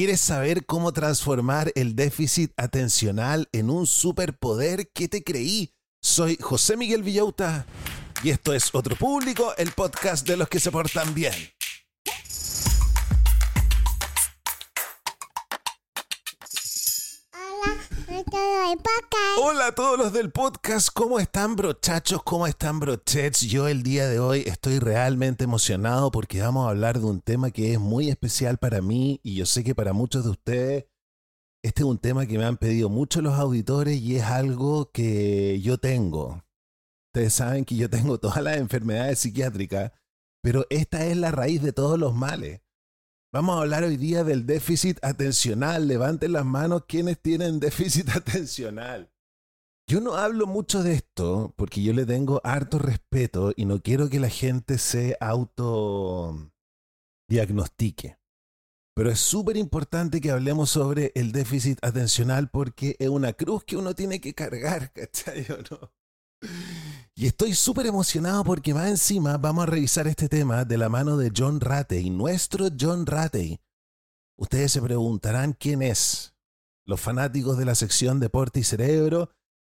[0.00, 4.88] ¿Quieres saber cómo transformar el déficit atencional en un superpoder?
[4.94, 5.74] ¿Qué te creí?
[6.00, 7.66] Soy José Miguel Villauta
[8.22, 11.34] y esto es Otro Público, el podcast de los que se portan bien.
[19.42, 22.22] Hola a todos los del podcast, ¿cómo están brochachos?
[22.22, 23.40] ¿Cómo están brochets?
[23.42, 27.50] Yo el día de hoy estoy realmente emocionado porque vamos a hablar de un tema
[27.50, 30.86] que es muy especial para mí y yo sé que para muchos de ustedes
[31.62, 35.60] este es un tema que me han pedido mucho los auditores y es algo que
[35.60, 36.42] yo tengo.
[37.12, 39.92] Ustedes saben que yo tengo todas las enfermedades psiquiátricas,
[40.42, 42.62] pero esta es la raíz de todos los males.
[43.32, 45.86] Vamos a hablar hoy día del déficit atencional.
[45.86, 49.12] Levanten las manos quienes tienen déficit atencional.
[49.88, 54.08] Yo no hablo mucho de esto porque yo le tengo harto respeto y no quiero
[54.08, 56.50] que la gente se auto
[57.28, 58.18] diagnostique.
[58.96, 63.76] Pero es súper importante que hablemos sobre el déficit atencional porque es una cruz que
[63.76, 65.92] uno tiene que cargar, ¿cachai o no?
[67.14, 71.16] Y estoy súper emocionado porque más encima vamos a revisar este tema de la mano
[71.16, 73.60] de John Ratey, nuestro John Ratey.
[74.38, 76.34] Ustedes se preguntarán quién es.
[76.86, 79.30] Los fanáticos de la sección Deporte y Cerebro,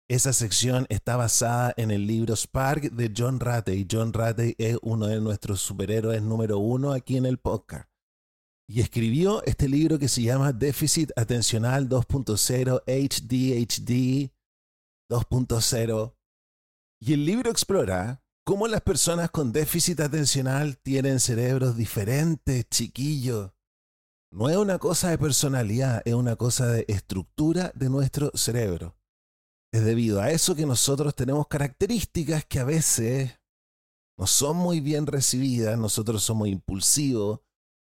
[0.09, 3.87] esa sección está basada en el libro Spark de John Ratey.
[3.89, 7.87] John Ratey es uno de nuestros superhéroes número uno aquí en el podcast.
[8.67, 14.31] Y escribió este libro que se llama Déficit Atencional 2.0 HDHD
[15.11, 16.14] 2.0
[16.99, 23.51] y el libro explora cómo las personas con déficit atencional tienen cerebros diferentes, chiquillos.
[24.31, 28.97] No es una cosa de personalidad, es una cosa de estructura de nuestro cerebro.
[29.73, 33.39] Es debido a eso que nosotros tenemos características que a veces
[34.17, 37.41] no son muy bien recibidas, nosotros somos impulsivos,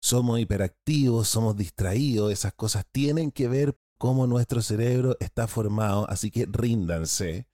[0.03, 6.30] somos hiperactivos, somos distraídos, esas cosas tienen que ver cómo nuestro cerebro está formado, así
[6.30, 7.47] que ríndanse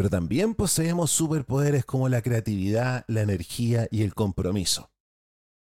[0.00, 4.90] pero también poseemos superpoderes como la creatividad, la energía y el compromiso.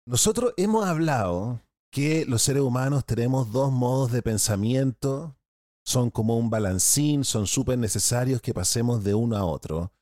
[0.06, 1.60] Nosotros hemos hablado
[1.90, 5.36] que los seres humanos tenemos dos modos de pensamiento,
[5.84, 9.92] son como un balancín, son súper necesarios que pasemos de uno a otro,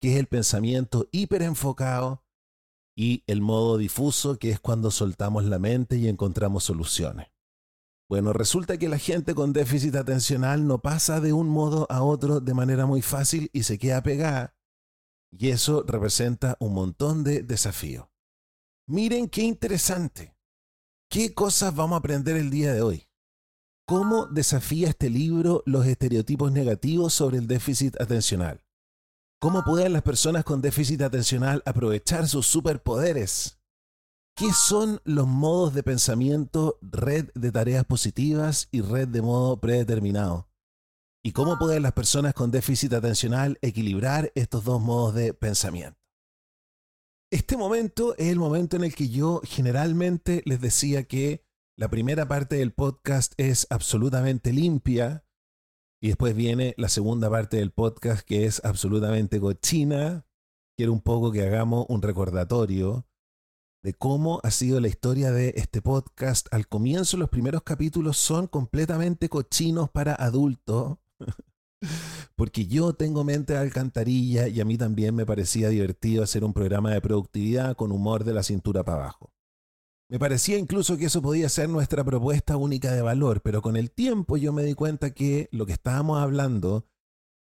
[0.00, 2.22] que es el pensamiento hiperenfocado
[2.96, 7.31] y el modo difuso, que es cuando soltamos la mente y encontramos soluciones.
[8.12, 12.40] Bueno, resulta que la gente con déficit atencional no pasa de un modo a otro
[12.40, 14.54] de manera muy fácil y se queda pegada.
[15.30, 18.08] Y eso representa un montón de desafíos.
[18.86, 20.36] Miren qué interesante.
[21.08, 23.08] ¿Qué cosas vamos a aprender el día de hoy?
[23.86, 28.62] ¿Cómo desafía este libro los estereotipos negativos sobre el déficit atencional?
[29.40, 33.61] ¿Cómo pueden las personas con déficit atencional aprovechar sus superpoderes?
[34.34, 40.48] ¿Qué son los modos de pensamiento, red de tareas positivas y red de modo predeterminado?
[41.22, 46.00] ¿Y cómo pueden las personas con déficit atencional equilibrar estos dos modos de pensamiento?
[47.30, 51.44] Este momento es el momento en el que yo generalmente les decía que
[51.78, 55.26] la primera parte del podcast es absolutamente limpia
[56.00, 60.26] y después viene la segunda parte del podcast que es absolutamente cochina.
[60.76, 63.06] Quiero un poco que hagamos un recordatorio
[63.82, 66.46] de cómo ha sido la historia de este podcast.
[66.52, 70.98] Al comienzo los primeros capítulos son completamente cochinos para adultos,
[72.36, 76.52] porque yo tengo mente de alcantarilla y a mí también me parecía divertido hacer un
[76.52, 79.32] programa de productividad con humor de la cintura para abajo.
[80.08, 83.90] Me parecía incluso que eso podía ser nuestra propuesta única de valor, pero con el
[83.90, 86.86] tiempo yo me di cuenta que lo que estábamos hablando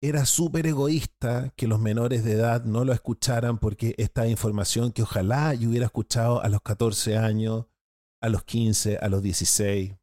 [0.05, 5.05] era súper egoísta que los menores de edad no lo escucharan porque esta información que
[5.05, 7.67] ojalá yo hubiera escuchado a los 14 años,
[8.21, 9.95] a los 15, a los 16.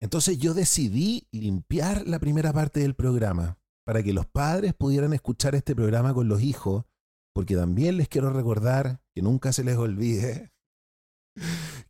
[0.00, 5.56] Entonces yo decidí limpiar la primera parte del programa para que los padres pudieran escuchar
[5.56, 6.84] este programa con los hijos,
[7.34, 10.52] porque también les quiero recordar que nunca se les olvide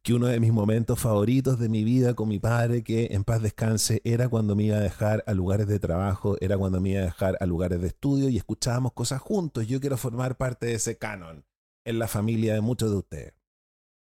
[0.07, 3.43] que uno de mis momentos favoritos de mi vida con mi padre, que en paz
[3.43, 7.01] descanse, era cuando me iba a dejar a lugares de trabajo, era cuando me iba
[7.01, 9.67] a dejar a lugares de estudio y escuchábamos cosas juntos.
[9.67, 11.45] Yo quiero formar parte de ese canon
[11.85, 13.35] en la familia de muchos de ustedes.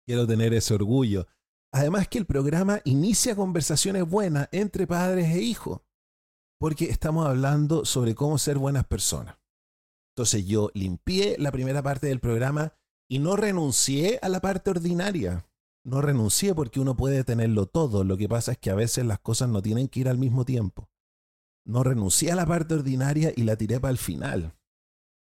[0.07, 1.28] Quiero tener ese orgullo.
[1.74, 5.81] Además que el programa inicia conversaciones buenas entre padres e hijos,
[6.62, 9.38] porque estamos hablando sobre cómo ser buenas personas.
[10.16, 12.72] Entonces yo limpié la primera parte del programa
[13.10, 15.45] y no renuncié a la parte ordinaria
[15.84, 18.04] no renuncié porque uno puede tenerlo todo.
[18.04, 20.46] Lo que pasa es que a veces las cosas no tienen que ir al mismo
[20.46, 20.90] tiempo.
[21.66, 24.56] No renuncié a la parte ordinaria y la tiré para el final.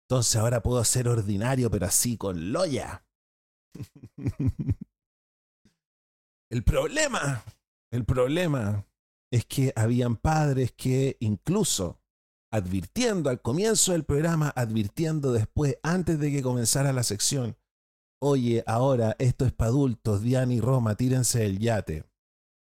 [0.08, 3.06] Entonces ahora puedo ser ordinario, pero así con loya.
[6.50, 7.44] el problema,
[7.90, 8.86] el problema
[9.32, 11.98] es que habían padres que incluso
[12.52, 17.56] advirtiendo al comienzo del programa, advirtiendo después, antes de que comenzara la sección,
[18.24, 22.04] Oye, ahora esto es para adultos, Diana y Roma, tírense el yate.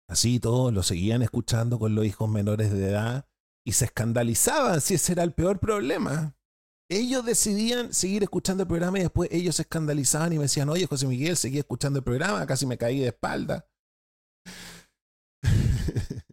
[0.08, 3.28] Así todos lo seguían escuchando con los hijos menores de edad
[3.62, 6.34] y se escandalizaban si ese era el peor problema.
[6.90, 10.86] Ellos decidían seguir escuchando el programa y después ellos se escandalizaban y me decían, oye,
[10.86, 13.68] José Miguel, seguí escuchando el programa, casi me caí de espalda.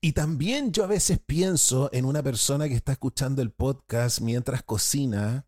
[0.00, 4.62] y también yo a veces pienso en una persona que está escuchando el podcast mientras
[4.62, 5.47] cocina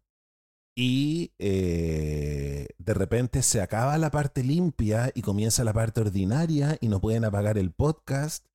[0.82, 6.88] y eh, de repente se acaba la parte limpia y comienza la parte ordinaria y
[6.88, 8.47] no pueden apagar el podcast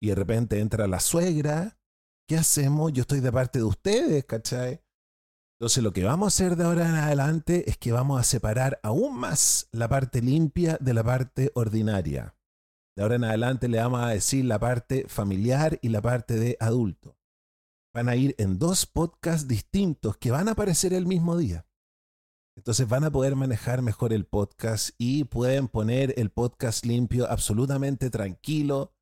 [0.00, 1.76] y de repente entra la suegra.
[2.28, 2.92] ¿Qué hacemos?
[2.92, 4.80] Yo estoy de parte de ustedes, ¿cachai?
[5.58, 8.78] Entonces lo que vamos a hacer de ahora en adelante es que vamos a separar
[8.84, 12.36] aún más la parte limpia de la parte ordinaria.
[12.94, 16.56] De ahora en adelante le vamos a decir la parte familiar y la parte de
[16.60, 17.15] adulto
[17.96, 21.66] van a ir en dos podcasts distintos que van a aparecer el mismo día.
[22.54, 28.10] Entonces van a poder manejar mejor el podcast y pueden poner el podcast limpio absolutamente
[28.10, 28.92] tranquilo.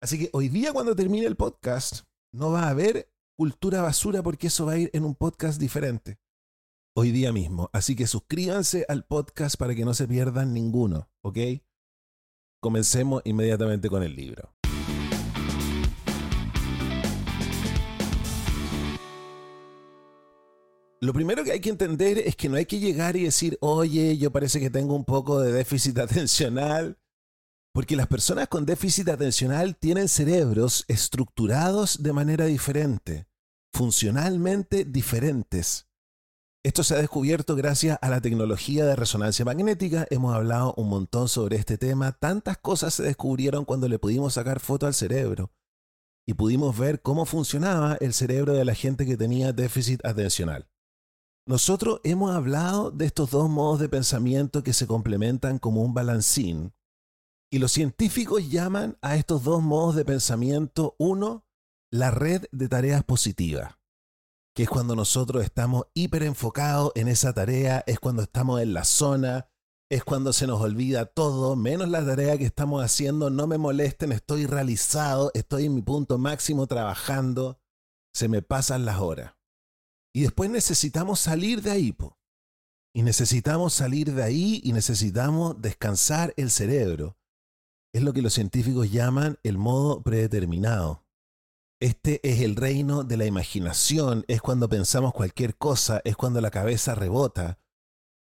[0.00, 4.46] Así que hoy día cuando termine el podcast no va a haber cultura basura porque
[4.46, 6.20] eso va a ir en un podcast diferente.
[6.96, 7.70] Hoy día mismo.
[7.72, 11.38] Así que suscríbanse al podcast para que no se pierdan ninguno, ¿ok?
[12.62, 14.55] Comencemos inmediatamente con el libro.
[21.00, 24.16] Lo primero que hay que entender es que no hay que llegar y decir, oye,
[24.16, 26.98] yo parece que tengo un poco de déficit atencional,
[27.74, 33.26] porque las personas con déficit atencional tienen cerebros estructurados de manera diferente,
[33.74, 35.86] funcionalmente diferentes.
[36.64, 40.06] Esto se ha descubierto gracias a la tecnología de resonancia magnética.
[40.10, 42.12] Hemos hablado un montón sobre este tema.
[42.12, 45.52] Tantas cosas se descubrieron cuando le pudimos sacar foto al cerebro
[46.26, 50.66] y pudimos ver cómo funcionaba el cerebro de la gente que tenía déficit atencional.
[51.48, 56.74] Nosotros hemos hablado de estos dos modos de pensamiento que se complementan como un balancín.
[57.52, 61.46] Y los científicos llaman a estos dos modos de pensamiento, uno,
[61.92, 63.76] la red de tareas positivas,
[64.56, 68.82] que es cuando nosotros estamos hiper enfocados en esa tarea, es cuando estamos en la
[68.82, 69.48] zona,
[69.88, 74.10] es cuando se nos olvida todo, menos la tarea que estamos haciendo, no me molesten,
[74.10, 77.60] estoy realizado, estoy en mi punto máximo trabajando,
[78.12, 79.35] se me pasan las horas.
[80.16, 81.94] Y después necesitamos salir de ahí.
[82.94, 87.18] Y necesitamos salir de ahí y necesitamos descansar el cerebro.
[87.92, 91.04] Es lo que los científicos llaman el modo predeterminado.
[91.80, 96.50] Este es el reino de la imaginación, es cuando pensamos cualquier cosa, es cuando la
[96.50, 97.58] cabeza rebota,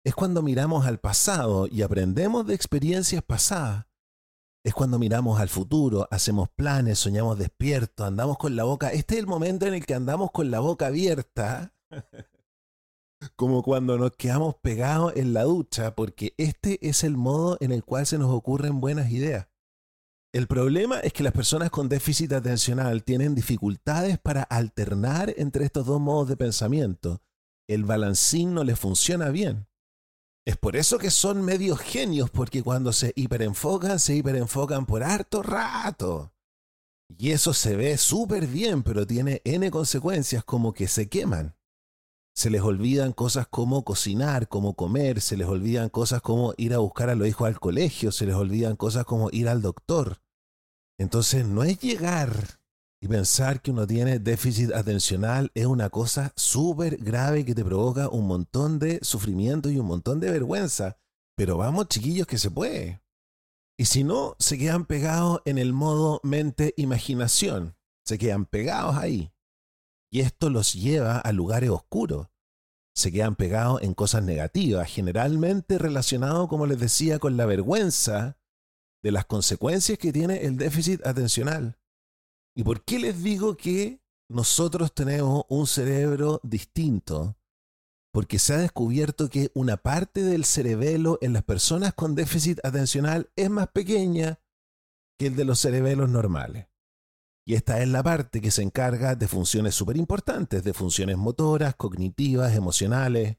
[0.04, 3.88] es cuando miramos al pasado y aprendemos de experiencias pasadas.
[4.64, 8.88] Es cuando miramos al futuro, hacemos planes, soñamos despiertos, andamos con la boca.
[8.88, 11.73] Este es el momento en el que andamos con la boca abierta
[13.36, 17.84] como cuando nos quedamos pegados en la ducha, porque este es el modo en el
[17.84, 19.48] cual se nos ocurren buenas ideas.
[20.32, 25.86] El problema es que las personas con déficit atencional tienen dificultades para alternar entre estos
[25.86, 27.22] dos modos de pensamiento.
[27.68, 29.68] El balancín no les funciona bien.
[30.44, 35.42] Es por eso que son medios genios, porque cuando se hiperenfocan, se hiperenfocan por harto
[35.42, 36.32] rato.
[37.16, 41.54] Y eso se ve súper bien, pero tiene N consecuencias como que se queman.
[42.34, 46.78] Se les olvidan cosas como cocinar, como comer, se les olvidan cosas como ir a
[46.78, 50.20] buscar a los hijos al colegio, se les olvidan cosas como ir al doctor.
[50.98, 52.58] Entonces no es llegar
[53.04, 58.08] y pensar que uno tiene déficit atencional es una cosa súper grave que te provoca
[58.08, 60.96] un montón de sufrimiento y un montón de vergüenza.
[61.36, 63.02] Pero vamos chiquillos que se puede.
[63.76, 67.76] Y si no, se quedan pegados en el modo mente-imaginación.
[68.06, 69.33] Se quedan pegados ahí.
[70.14, 72.28] Y esto los lleva a lugares oscuros.
[72.94, 78.38] Se quedan pegados en cosas negativas, generalmente relacionado, como les decía, con la vergüenza
[79.02, 81.80] de las consecuencias que tiene el déficit atencional.
[82.54, 87.36] ¿Y por qué les digo que nosotros tenemos un cerebro distinto?
[88.12, 93.32] Porque se ha descubierto que una parte del cerebelo en las personas con déficit atencional
[93.34, 94.38] es más pequeña
[95.18, 96.68] que el de los cerebelos normales.
[97.46, 101.74] Y esta es la parte que se encarga de funciones súper importantes, de funciones motoras,
[101.74, 103.36] cognitivas, emocionales.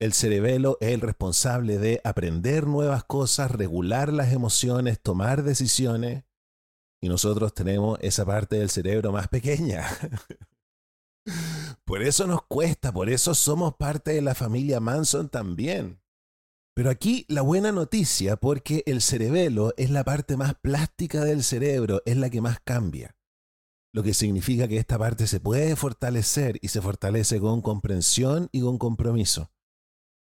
[0.00, 6.24] El cerebelo es el responsable de aprender nuevas cosas, regular las emociones, tomar decisiones.
[7.02, 9.86] Y nosotros tenemos esa parte del cerebro más pequeña.
[11.84, 16.00] por eso nos cuesta, por eso somos parte de la familia Manson también.
[16.74, 22.00] Pero aquí la buena noticia, porque el cerebelo es la parte más plástica del cerebro,
[22.06, 23.17] es la que más cambia
[23.92, 28.60] lo que significa que esta parte se puede fortalecer y se fortalece con comprensión y
[28.60, 29.50] con compromiso.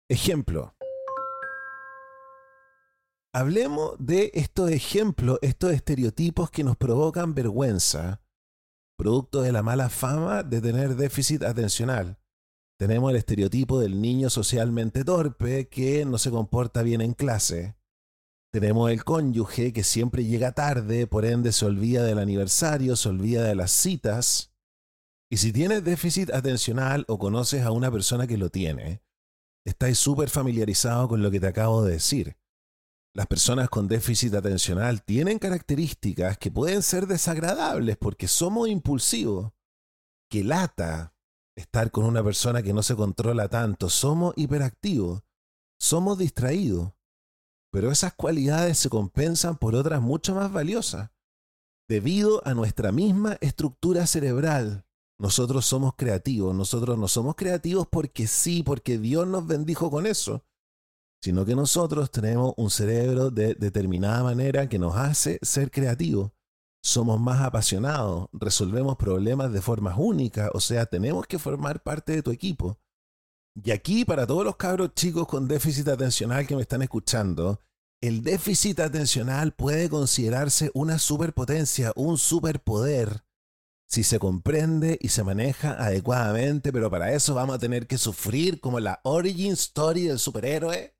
[0.08, 0.74] Ejemplo.
[3.34, 8.20] Hablemos de estos ejemplos, estos estereotipos que nos provocan vergüenza,
[8.98, 12.18] producto de la mala fama de tener déficit atencional.
[12.78, 17.76] Tenemos el estereotipo del niño socialmente torpe que no se comporta bien en clase.
[18.52, 23.44] Tenemos el cónyuge que siempre llega tarde, por ende se olvida del aniversario, se olvida
[23.44, 24.52] de las citas.
[25.30, 29.02] Y si tienes déficit atencional o conoces a una persona que lo tiene,
[29.64, 32.36] estáis súper familiarizado con lo que te acabo de decir.
[33.14, 39.52] Las personas con déficit atencional tienen características que pueden ser desagradables porque somos impulsivos.
[40.28, 41.14] Que lata
[41.56, 43.88] estar con una persona que no se controla tanto.
[43.88, 45.22] Somos hiperactivos.
[45.78, 46.92] Somos distraídos.
[47.72, 51.10] Pero esas cualidades se compensan por otras mucho más valiosas.
[51.88, 54.84] Debido a nuestra misma estructura cerebral,
[55.18, 56.54] nosotros somos creativos.
[56.54, 60.44] Nosotros no somos creativos porque sí, porque Dios nos bendijo con eso,
[61.22, 66.32] sino que nosotros tenemos un cerebro de determinada manera que nos hace ser creativos.
[66.84, 72.22] Somos más apasionados, resolvemos problemas de formas únicas, o sea, tenemos que formar parte de
[72.22, 72.81] tu equipo.
[73.54, 77.60] Y aquí, para todos los cabros chicos con déficit atencional que me están escuchando,
[78.00, 83.24] el déficit atencional puede considerarse una superpotencia, un superpoder,
[83.86, 88.58] si se comprende y se maneja adecuadamente, pero para eso vamos a tener que sufrir
[88.58, 90.96] como la origin story del superhéroe.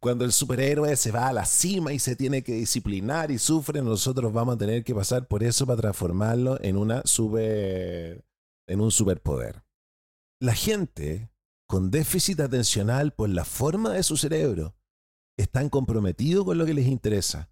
[0.00, 3.82] Cuando el superhéroe se va a la cima y se tiene que disciplinar y sufre,
[3.82, 8.24] nosotros vamos a tener que pasar por eso para transformarlo en una super
[8.66, 9.67] en un superpoder.
[10.40, 11.32] La gente
[11.66, 14.76] con déficit atencional por la forma de su cerebro
[15.36, 17.50] están comprometidos con lo que les interesa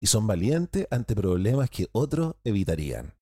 [0.00, 3.16] y son valientes ante problemas que otros evitarían.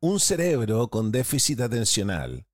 [0.00, 2.46] Un cerebro con déficit atencional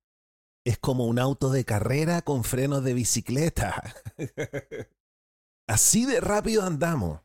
[0.65, 3.95] es como un auto de carrera con frenos de bicicleta.
[5.67, 7.21] Así de rápido andamos.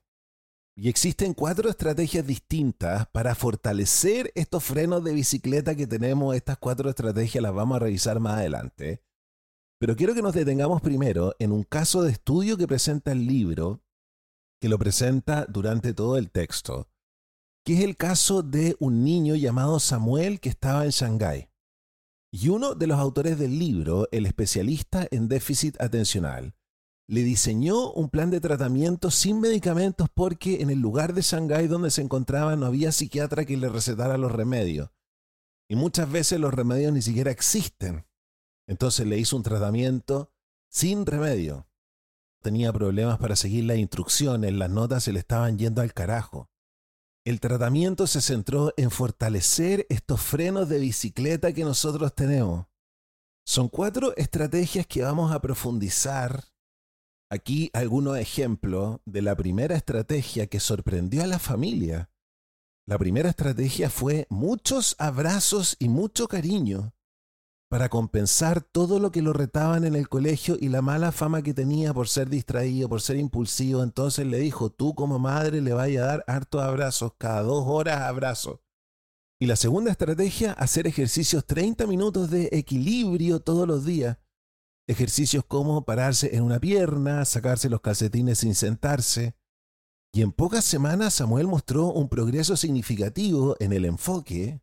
[0.80, 6.36] Y existen cuatro estrategias distintas para fortalecer estos frenos de bicicleta que tenemos.
[6.36, 9.02] Estas cuatro estrategias las vamos a revisar más adelante.
[9.80, 13.82] Pero quiero que nos detengamos primero en un caso de estudio que presenta el libro,
[14.60, 16.88] que lo presenta durante todo el texto,
[17.64, 21.50] que es el caso de un niño llamado Samuel que estaba en Shanghái.
[22.30, 26.54] Y uno de los autores del libro, el especialista en déficit atencional,
[27.08, 31.90] le diseñó un plan de tratamiento sin medicamentos porque en el lugar de Shanghái donde
[31.90, 34.90] se encontraba no había psiquiatra que le recetara los remedios.
[35.70, 38.06] Y muchas veces los remedios ni siquiera existen.
[38.66, 40.30] Entonces le hizo un tratamiento
[40.70, 41.66] sin remedio.
[42.42, 46.50] Tenía problemas para seguir las instrucciones, las notas se le estaban yendo al carajo.
[47.24, 52.66] El tratamiento se centró en fortalecer estos frenos de bicicleta que nosotros tenemos.
[53.46, 56.44] Son cuatro estrategias que vamos a profundizar
[57.30, 62.10] Aquí algunos ejemplos de la primera estrategia que sorprendió a la familia.
[62.86, 66.94] La primera estrategia fue muchos abrazos y mucho cariño.
[67.70, 71.52] para compensar todo lo que lo retaban en el colegio y la mala fama que
[71.52, 73.82] tenía por ser distraído, por ser impulsivo.
[73.82, 78.00] Entonces le dijo, tú como madre le vaya a dar hartos abrazos, cada dos horas
[78.00, 78.60] abrazos.
[79.38, 84.16] Y la segunda estrategia, hacer ejercicios 30 minutos de equilibrio todos los días.
[84.88, 89.36] Ejercicios como pararse en una pierna, sacarse los calcetines sin sentarse.
[90.12, 94.62] Y en pocas semanas Samuel mostró un progreso significativo en el enfoque,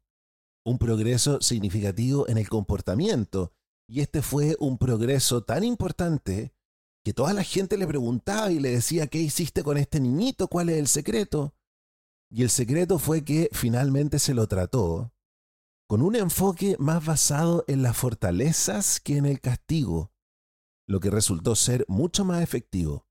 [0.65, 3.53] un progreso significativo en el comportamiento.
[3.87, 6.55] Y este fue un progreso tan importante
[7.03, 10.47] que toda la gente le preguntaba y le decía, ¿qué hiciste con este niñito?
[10.47, 11.53] ¿Cuál es el secreto?
[12.31, 15.13] Y el secreto fue que finalmente se lo trató
[15.87, 20.11] con un enfoque más basado en las fortalezas que en el castigo,
[20.87, 23.05] lo que resultó ser mucho más efectivo.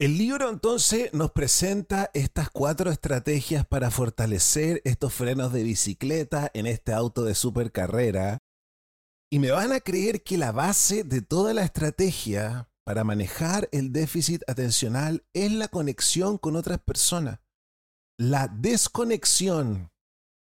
[0.00, 6.66] El libro entonces nos presenta estas cuatro estrategias para fortalecer estos frenos de bicicleta en
[6.66, 8.38] este auto de supercarrera.
[9.30, 13.92] Y me van a creer que la base de toda la estrategia para manejar el
[13.92, 17.40] déficit atencional es la conexión con otras personas.
[18.16, 19.89] La desconexión,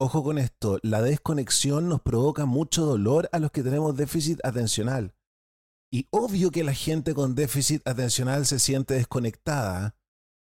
[0.03, 5.15] ojo con esto, la desconexión nos provoca mucho dolor a los que tenemos déficit atencional.
[5.93, 9.95] Y obvio que la gente con déficit atencional se siente desconectada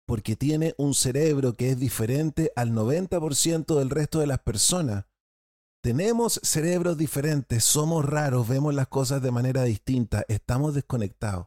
[0.06, 5.04] porque tiene un cerebro que es diferente al 90% del resto de las personas.
[5.80, 11.46] Tenemos cerebros diferentes, somos raros, vemos las cosas de manera distinta, estamos desconectados.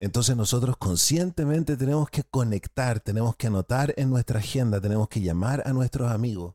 [0.00, 5.62] Entonces nosotros conscientemente tenemos que conectar, tenemos que anotar en nuestra agenda, tenemos que llamar
[5.66, 6.54] a nuestros amigos.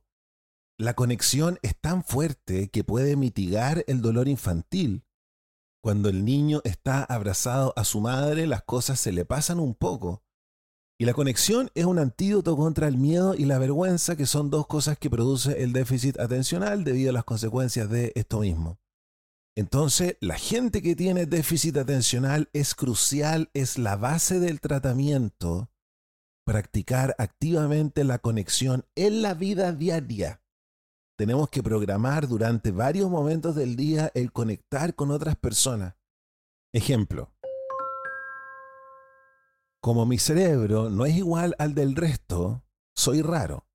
[0.82, 5.06] La conexión es tan fuerte que puede mitigar el dolor infantil.
[5.80, 10.24] Cuando el niño está abrazado a su madre, las cosas se le pasan un poco.
[11.00, 14.66] Y la conexión es un antídoto contra el miedo y la vergüenza, que son dos
[14.66, 18.80] cosas que produce el déficit atencional debido a las consecuencias de esto mismo.
[19.56, 25.70] Entonces, la gente que tiene déficit atencional es crucial, es la base del tratamiento,
[26.44, 30.41] practicar activamente la conexión en la vida diaria
[31.22, 35.94] tenemos que programar durante varios momentos del día el conectar con otras personas.
[36.74, 37.32] Ejemplo.
[39.84, 42.64] Como mi cerebro no es igual al del resto,
[42.96, 43.68] soy raro.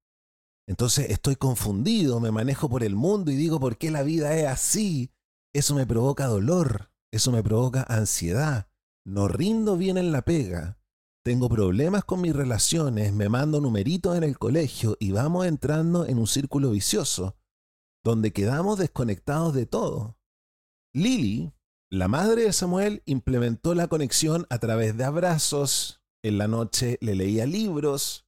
[0.66, 4.48] Entonces estoy confundido, me manejo por el mundo y digo por qué la vida es
[4.48, 5.12] así.
[5.54, 8.66] Eso me provoca dolor, eso me provoca ansiedad.
[9.04, 10.80] No rindo bien en la pega.
[11.27, 16.19] Tengo problemas con mis relaciones, me mando numeritos en el colegio y vamos entrando en
[16.21, 17.37] un círculo vicioso,
[18.05, 20.21] donde quedamos desconectados de todo.
[20.93, 21.53] Lily,
[21.91, 27.17] la madre de Samuel, implementó la conexión a través de abrazos, en la noche le
[27.17, 28.25] leía libros.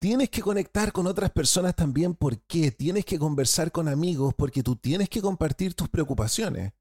[0.00, 2.70] Tienes que conectar con otras personas también ¿por qué?
[2.70, 6.72] tienes que conversar con amigos porque tú tienes que compartir tus preocupaciones.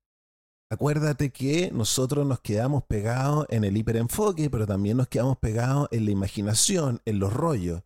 [0.73, 6.05] Acuérdate que nosotros nos quedamos pegados en el hiperenfoque, pero también nos quedamos pegados en
[6.05, 7.83] la imaginación, en los rollos.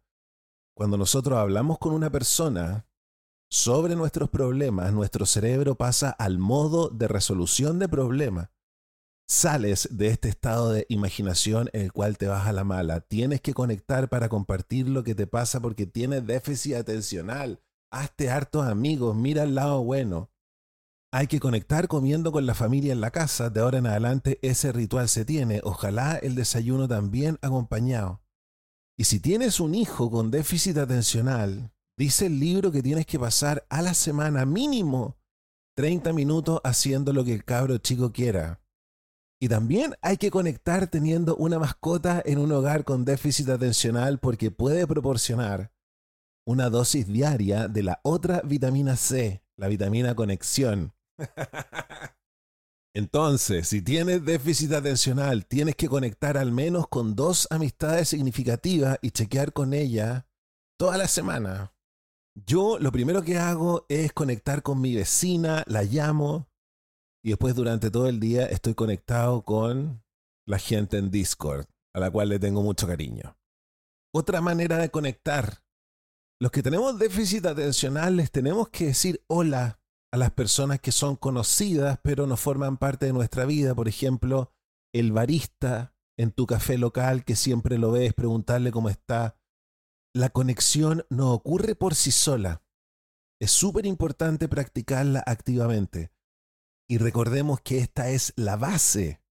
[0.73, 2.88] Cuando nosotros hablamos con una persona
[3.52, 8.52] sobre nuestros problemas, nuestro cerebro pasa al modo de resolución de problemas.
[9.28, 13.02] Sales de este estado de imaginación en el cual te vas a la mala.
[13.02, 17.60] Tienes que conectar para compartir lo que te pasa porque tienes déficit atencional.
[17.91, 20.30] Hazte hartos amigos, mira el lado bueno.
[21.17, 23.49] Hay que conectar comiendo con la familia en la casa.
[23.49, 25.62] De ahora en adelante ese ritual se tiene.
[25.63, 28.21] Ojalá el desayuno también acompañado.
[28.95, 33.65] Y si tienes un hijo con déficit atencional, dice el libro que tienes que pasar
[33.71, 35.17] a la semana mínimo
[35.75, 38.62] 30 minutos haciendo lo que el cabro chico quiera.
[39.41, 44.51] Y también hay que conectar teniendo una mascota en un hogar con déficit atencional porque
[44.51, 45.71] puede proporcionar
[46.45, 50.93] una dosis diaria de la otra vitamina C, la vitamina conexión.
[52.93, 59.12] Entonces, si tienes déficit atencional, tienes que conectar al menos con dos amistades significativas y
[59.12, 60.27] chequear con ella
[60.80, 61.73] toda la semana.
[62.45, 66.47] Yo lo primero que hago es conectar con mi vecina, la llamo
[67.23, 70.03] y después durante todo el día estoy conectado con
[70.47, 73.38] la gente en Discord, a la cual le tengo mucho cariño.
[74.13, 75.63] Otra manera de conectar.
[76.39, 79.80] Los que tenemos déficit atencional les tenemos que decir hola
[80.12, 83.76] a las personas que son conocidas pero no forman parte de nuestra vida.
[83.76, 84.54] Por ejemplo,
[84.93, 89.38] el barista en tu café local que siempre lo ves, preguntarle cómo está.
[90.13, 92.63] La conexión no ocurre por sí sola.
[93.39, 96.12] Es súper importante practicarla activamente.
[96.89, 99.22] Y recordemos que esta es la base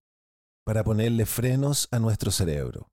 [0.65, 2.93] para ponerle frenos a nuestro cerebro.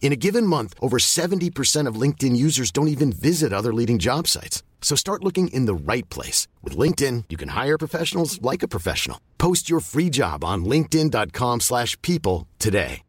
[0.00, 4.28] In a given month, over 70% of LinkedIn users don't even visit other leading job
[4.28, 4.62] sites.
[4.82, 6.46] So start looking in the right place.
[6.62, 9.18] With LinkedIn, you can hire professionals like a professional.
[9.38, 13.02] Post your free job on linkedin.com slash people today.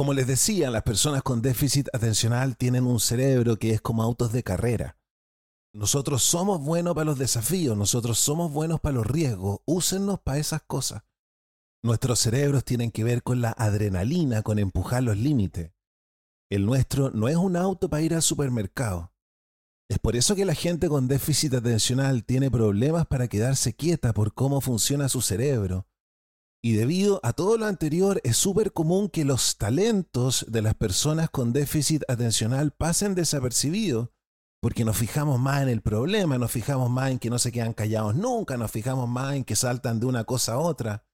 [0.00, 4.32] Como les decía, las personas con déficit atencional tienen un cerebro que es como autos
[4.32, 4.96] de carrera.
[5.72, 10.62] Nosotros somos buenos para los desafíos, nosotros somos buenos para los riesgos, úsennos para esas
[10.62, 11.04] cosas.
[11.82, 15.72] Nuestros cerebros tienen que ver con la adrenalina, con empujar los límites.
[16.50, 19.12] El nuestro no es un auto para ir al supermercado.
[19.88, 24.34] Es por eso que la gente con déficit atencional tiene problemas para quedarse quieta por
[24.34, 25.86] cómo funciona su cerebro.
[26.62, 31.30] Y debido a todo lo anterior, es súper común que los talentos de las personas
[31.30, 34.10] con déficit atencional pasen desapercibidos,
[34.60, 37.72] porque nos fijamos más en el problema, nos fijamos más en que no se quedan
[37.72, 41.06] callados nunca, nos fijamos más en que saltan de una cosa a otra.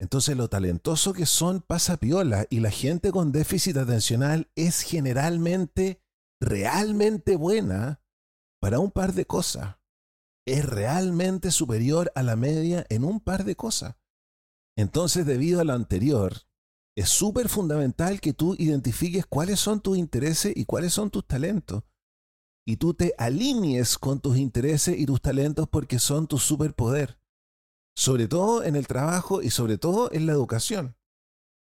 [0.00, 6.00] Entonces lo talentoso que son pasa piola y la gente con déficit atencional es generalmente
[6.40, 8.00] realmente buena
[8.60, 9.76] para un par de cosas.
[10.46, 13.96] Es realmente superior a la media en un par de cosas.
[14.76, 16.48] Entonces, debido a lo anterior,
[16.96, 21.82] es súper fundamental que tú identifiques cuáles son tus intereses y cuáles son tus talentos.
[22.68, 27.18] Y tú te alinees con tus intereses y tus talentos porque son tu superpoder
[27.98, 30.96] sobre todo en el trabajo y sobre todo en la educación.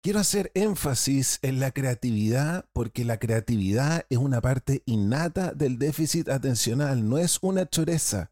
[0.03, 6.29] Quiero hacer énfasis en la creatividad porque la creatividad es una parte innata del déficit
[6.29, 8.31] atencional, no es una choreza,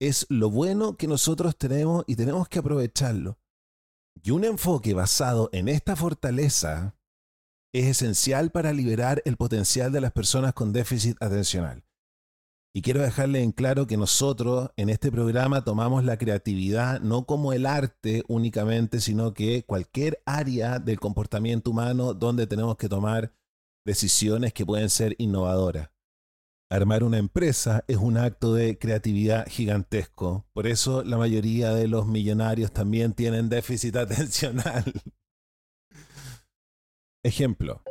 [0.00, 3.38] es lo bueno que nosotros tenemos y tenemos que aprovecharlo.
[4.22, 6.96] Y un enfoque basado en esta fortaleza
[7.74, 11.84] es esencial para liberar el potencial de las personas con déficit atencional.
[12.74, 17.52] Y quiero dejarle en claro que nosotros en este programa tomamos la creatividad no como
[17.52, 23.32] el arte únicamente, sino que cualquier área del comportamiento humano donde tenemos que tomar
[23.86, 25.90] decisiones que pueden ser innovadoras.
[26.70, 30.46] Armar una empresa es un acto de creatividad gigantesco.
[30.52, 34.84] Por eso la mayoría de los millonarios también tienen déficit atencional.
[37.24, 37.82] Ejemplo.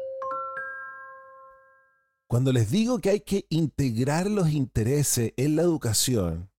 [2.29, 6.51] Cuando les digo que hay que integrar los intereses en la educación,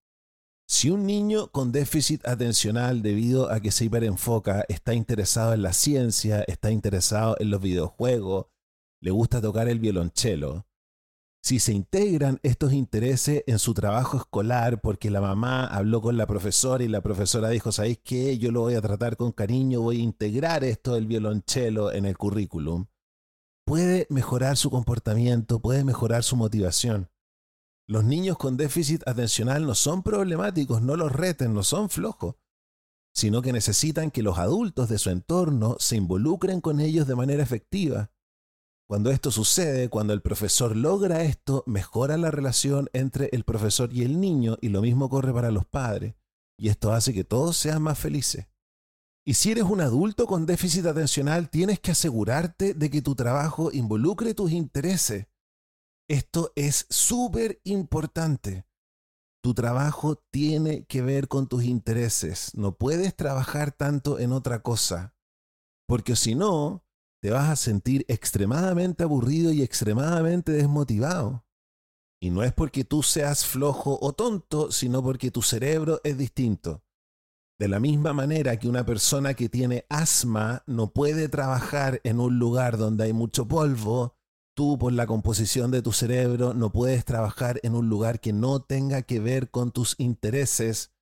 [0.67, 5.75] si un niño con déficit atencional debido a que se hiperenfoca está interesado en la
[5.75, 8.47] ciencia, está interesado en los videojuegos,
[9.03, 10.67] le gusta tocar el violonchelo,
[11.43, 16.27] si se integran estos intereses en su trabajo escolar porque la mamá habló con la
[16.27, 18.39] profesora y la profesora dijo, ¿sabéis qué?
[18.39, 22.17] Yo lo voy a tratar con cariño, voy a integrar esto del violonchelo en el
[22.17, 22.87] currículum
[23.69, 27.11] puede mejorar su comportamiento, puede mejorar su motivación.
[27.87, 32.37] Los niños con déficit atencional no son problemáticos, no los reten, no son flojos,
[33.15, 37.43] sino que necesitan que los adultos de su entorno se involucren con ellos de manera
[37.43, 38.11] efectiva.
[38.89, 44.03] Cuando esto sucede, cuando el profesor logra esto, mejora la relación entre el profesor y
[44.03, 46.15] el niño y lo mismo corre para los padres.
[46.57, 48.47] Y esto hace que todos sean más felices.
[49.29, 53.71] Y si eres un adulto con déficit atencional, tienes que asegurarte de que tu trabajo
[53.71, 55.27] involucre tus intereses.
[56.09, 58.65] Esto es súper importante.
[59.43, 62.55] Tu trabajo tiene que ver con tus intereses.
[62.55, 65.15] No puedes trabajar tanto en otra cosa.
[65.87, 66.87] Porque si no,
[67.21, 71.45] te vas a sentir extremadamente aburrido y extremadamente desmotivado.
[72.19, 76.83] Y no es porque tú seas flojo o tonto, sino porque tu cerebro es distinto.
[77.59, 82.39] De la misma manera que una persona que tiene asma no puede trabajar en un
[82.39, 84.15] lugar donde hay mucho polvo,
[84.55, 88.63] tú por la composición de tu cerebro no puedes trabajar en un lugar que no
[88.63, 90.93] tenga que ver con tus intereses.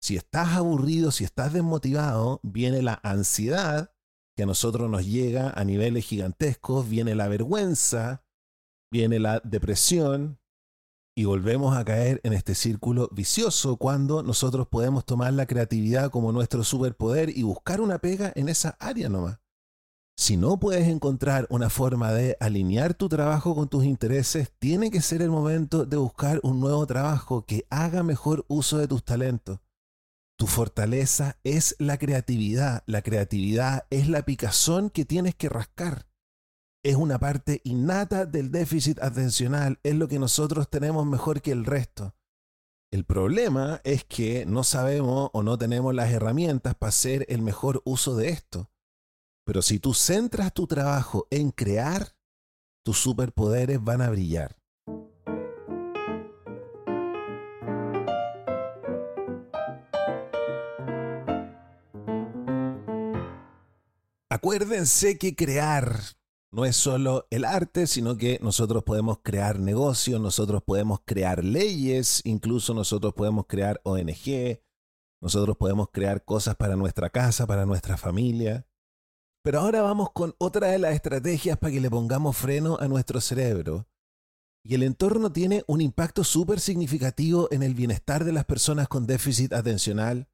[0.00, 3.92] Si estás aburrido, si estás desmotivado, viene la ansiedad,
[4.36, 8.24] que a nosotros nos llega a niveles gigantescos, viene la vergüenza,
[8.92, 10.38] viene la depresión,
[11.18, 16.30] Y volvemos a caer en este círculo vicioso cuando nosotros podemos tomar la creatividad como
[16.30, 19.40] nuestro superpoder y buscar una pega en esa área nomás.
[20.16, 25.00] Si no puedes encontrar una forma de alinear tu trabajo con tus intereses, tiene que
[25.00, 29.58] ser el momento de buscar un nuevo trabajo que haga mejor uso de tus talentos.
[30.38, 32.84] Tu fortaleza es la creatividad.
[32.86, 36.06] La creatividad es la picazón que tienes que rascar
[36.82, 41.64] es una parte innata del déficit atencional, es lo que nosotros tenemos mejor que el
[41.64, 42.14] resto.
[42.90, 47.82] El problema es que no sabemos o no tenemos las herramientas para hacer el mejor
[47.84, 48.70] uso de esto.
[49.44, 52.16] Pero si tú centras tu trabajo en crear,
[52.84, 54.56] tus superpoderes van a brillar.
[64.30, 66.17] Acuérdense que crear
[66.50, 72.22] no es solo el arte, sino que nosotros podemos crear negocios, nosotros podemos crear leyes,
[72.24, 74.60] incluso nosotros podemos crear ONG,
[75.20, 78.66] nosotros podemos crear cosas para nuestra casa, para nuestra familia.
[79.42, 83.20] Pero ahora vamos con otra de las estrategias para que le pongamos freno a nuestro
[83.20, 83.86] cerebro.
[84.64, 89.06] Y el entorno tiene un impacto súper significativo en el bienestar de las personas con
[89.06, 90.28] déficit atencional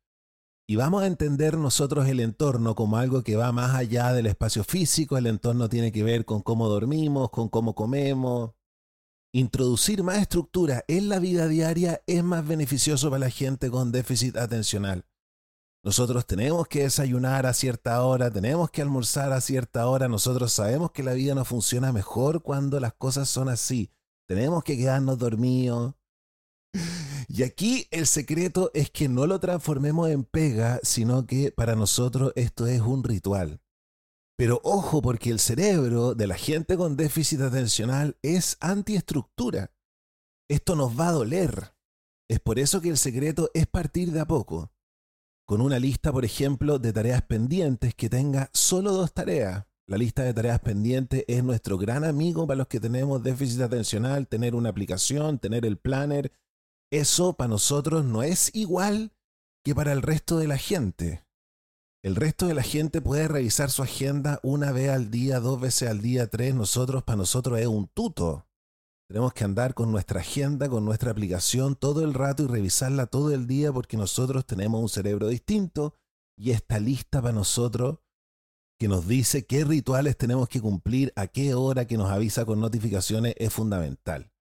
[0.66, 4.64] y vamos a entender nosotros el entorno como algo que va más allá del espacio
[4.64, 8.52] físico, el entorno tiene que ver con cómo dormimos, con cómo comemos.
[9.32, 14.36] Introducir más estructura en la vida diaria es más beneficioso para la gente con déficit
[14.36, 15.04] atencional.
[15.82, 20.92] Nosotros tenemos que desayunar a cierta hora, tenemos que almorzar a cierta hora, nosotros sabemos
[20.92, 23.90] que la vida no funciona mejor cuando las cosas son así.
[24.26, 25.92] Tenemos que quedarnos dormidos,
[27.28, 32.32] y aquí el secreto es que no lo transformemos en pega, sino que para nosotros
[32.36, 33.60] esto es un ritual.
[34.36, 39.72] Pero ojo, porque el cerebro de la gente con déficit atencional es antiestructura.
[40.48, 41.74] Esto nos va a doler.
[42.28, 44.72] Es por eso que el secreto es partir de a poco.
[45.46, 49.66] Con una lista, por ejemplo, de tareas pendientes que tenga solo dos tareas.
[49.86, 54.26] La lista de tareas pendientes es nuestro gran amigo para los que tenemos déficit atencional,
[54.26, 56.32] tener una aplicación, tener el planner
[56.98, 59.12] eso para nosotros no es igual
[59.64, 61.24] que para el resto de la gente.
[62.04, 65.88] El resto de la gente puede revisar su agenda una vez al día, dos veces
[65.88, 66.54] al día, tres.
[66.54, 68.46] Nosotros, para nosotros es un tuto.
[69.08, 73.32] Tenemos que andar con nuestra agenda, con nuestra aplicación todo el rato y revisarla todo
[73.32, 75.94] el día porque nosotros tenemos un cerebro distinto
[76.36, 77.98] y esta lista para nosotros
[78.78, 82.60] que nos dice qué rituales tenemos que cumplir, a qué hora, que nos avisa con
[82.60, 84.33] notificaciones, es fundamental.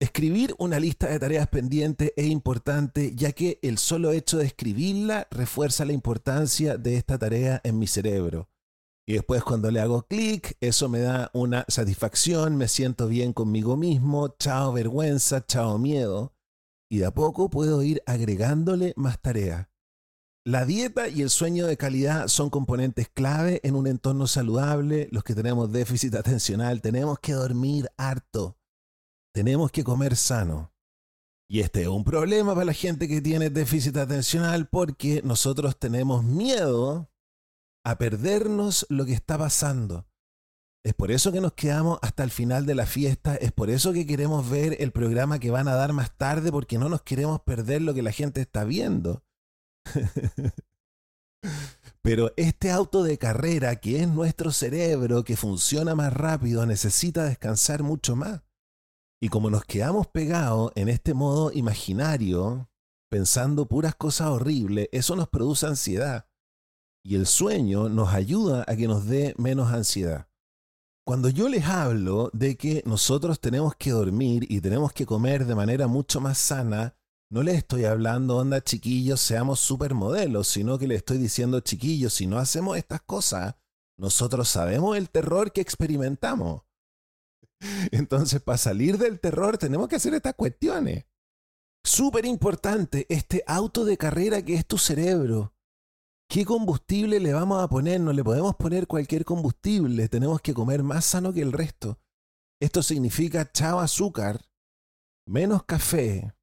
[0.00, 5.26] Escribir una lista de tareas pendientes es importante ya que el solo hecho de escribirla
[5.28, 8.48] refuerza la importancia de esta tarea en mi cerebro.
[9.08, 13.76] Y después cuando le hago clic, eso me da una satisfacción, me siento bien conmigo
[13.76, 16.32] mismo, chao vergüenza, chao miedo.
[16.88, 19.66] Y de a poco puedo ir agregándole más tareas.
[20.44, 25.08] La dieta y el sueño de calidad son componentes clave en un entorno saludable.
[25.10, 28.57] Los que tenemos déficit atencional tenemos que dormir harto
[29.38, 30.72] tenemos que comer sano.
[31.48, 36.24] Y este es un problema para la gente que tiene déficit atencional porque nosotros tenemos
[36.24, 37.08] miedo
[37.86, 40.08] a perdernos lo que está pasando.
[40.84, 43.92] Es por eso que nos quedamos hasta el final de la fiesta, es por eso
[43.92, 47.40] que queremos ver el programa que van a dar más tarde porque no nos queremos
[47.42, 49.22] perder lo que la gente está viendo.
[52.02, 57.84] Pero este auto de carrera, que es nuestro cerebro, que funciona más rápido, necesita descansar
[57.84, 58.42] mucho más.
[59.20, 62.68] Y como nos quedamos pegados en este modo imaginario,
[63.10, 66.28] pensando puras cosas horribles, eso nos produce ansiedad.
[67.04, 70.28] Y el sueño nos ayuda a que nos dé menos ansiedad.
[71.04, 75.54] Cuando yo les hablo de que nosotros tenemos que dormir y tenemos que comer de
[75.54, 76.94] manera mucho más sana,
[77.30, 82.26] no les estoy hablando, onda chiquillos, seamos supermodelos, sino que les estoy diciendo, chiquillos, si
[82.26, 83.54] no hacemos estas cosas,
[83.98, 86.67] nosotros sabemos el terror que experimentamos.
[87.92, 91.06] Entonces, para salir del terror tenemos que hacer estas cuestiones.
[91.84, 95.54] Súper importante, este auto de carrera que es tu cerebro.
[96.30, 98.00] ¿Qué combustible le vamos a poner?
[98.00, 101.98] No le podemos poner cualquier combustible, tenemos que comer más sano que el resto.
[102.60, 104.44] Esto significa chao azúcar,
[105.26, 106.34] menos café,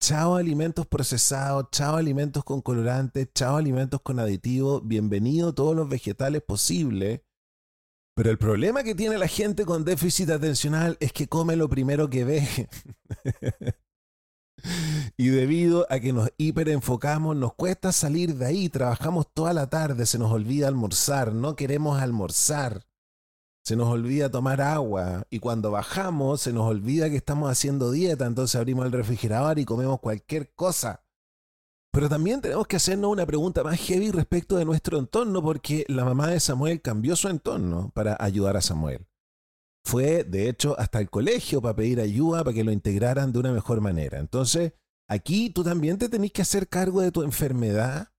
[0.00, 6.40] chao alimentos procesados, chao alimentos con colorantes, chao alimentos con aditivos, bienvenido todos los vegetales
[6.42, 7.20] posibles
[8.16, 12.08] pero el problema que tiene la gente con déficit atencional es que come lo primero
[12.08, 12.48] que ve.
[15.18, 20.06] y debido a que nos hiperenfocamos, nos cuesta salir de ahí, trabajamos toda la tarde,
[20.06, 22.86] se nos olvida almorzar, no queremos almorzar.
[23.62, 28.24] se nos olvida tomar agua y cuando bajamos se nos olvida que estamos haciendo dieta,
[28.24, 31.05] entonces abrimos el refrigerador y comemos cualquier cosa.
[31.96, 36.04] Pero también tenemos que hacernos una pregunta más heavy respecto de nuestro entorno porque la
[36.04, 39.06] mamá de Samuel cambió su entorno para ayudar a Samuel.
[39.82, 43.50] Fue, de hecho, hasta el colegio para pedir ayuda, para que lo integraran de una
[43.50, 44.18] mejor manera.
[44.18, 44.74] Entonces,
[45.08, 48.12] aquí tú también te tenés que hacer cargo de tu enfermedad,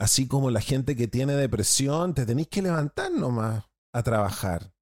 [0.00, 4.74] así como la gente que tiene depresión, te tenés que levantar nomás a trabajar.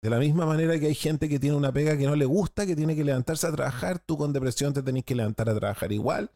[0.00, 2.66] De la misma manera que hay gente que tiene una pega que no le gusta,
[2.66, 5.90] que tiene que levantarse a trabajar, tú con depresión te tenés que levantar a trabajar
[5.90, 6.30] igual.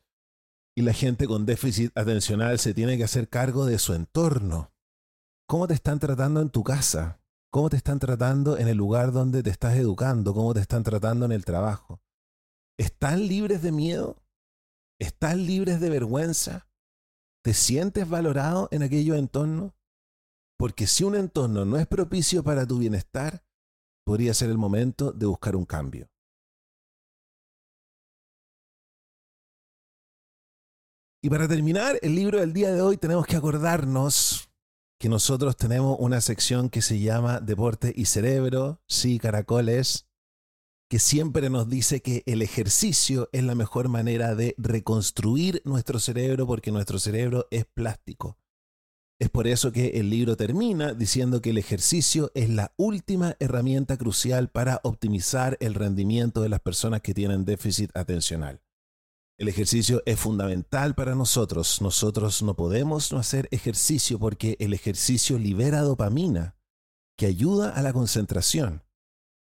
[0.74, 4.72] Y la gente con déficit atencional se tiene que hacer cargo de su entorno.
[5.46, 7.20] ¿Cómo te están tratando en tu casa?
[7.50, 10.32] ¿Cómo te están tratando en el lugar donde te estás educando?
[10.32, 12.00] ¿Cómo te están tratando en el trabajo?
[12.78, 14.16] ¿Están libres de miedo?
[14.98, 16.68] ¿Están libres de vergüenza?
[17.44, 19.72] ¿Te sientes valorado en aquellos entornos?
[20.56, 23.44] Porque si un entorno no es propicio para tu bienestar,
[24.06, 26.11] podría ser el momento de buscar un cambio.
[31.24, 34.50] Y para terminar el libro del día de hoy tenemos que acordarnos
[34.98, 40.08] que nosotros tenemos una sección que se llama Deporte y Cerebro, sí, caracoles,
[40.90, 46.44] que siempre nos dice que el ejercicio es la mejor manera de reconstruir nuestro cerebro
[46.44, 48.36] porque nuestro cerebro es plástico.
[49.20, 53.96] Es por eso que el libro termina diciendo que el ejercicio es la última herramienta
[53.96, 58.60] crucial para optimizar el rendimiento de las personas que tienen déficit atencional.
[59.42, 61.82] El ejercicio es fundamental para nosotros.
[61.82, 66.54] Nosotros no podemos no hacer ejercicio porque el ejercicio libera dopamina,
[67.18, 68.84] que ayuda a la concentración.